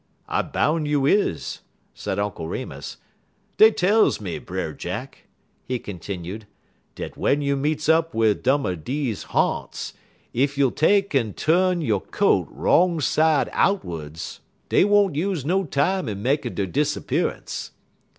[0.27, 1.59] "I boun' you is,"
[1.93, 2.97] said Uncle Remus.
[3.57, 5.27] "Dey tells me, Brer Jack,"
[5.63, 6.47] he continued,
[6.95, 9.93] "dat w'en you meets up wid one er deze ha'nts,
[10.33, 16.23] ef you'll take'n tu'n yo' coat wrong sud outerds, dey won't use no time in
[16.23, 17.69] makin' der disappearance."